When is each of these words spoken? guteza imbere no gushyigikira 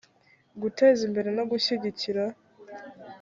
guteza 0.61 1.01
imbere 1.07 1.29
no 1.37 1.43
gushyigikira 1.51 2.23